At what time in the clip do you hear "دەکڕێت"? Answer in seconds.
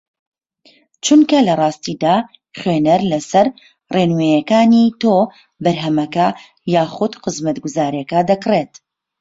8.29-8.73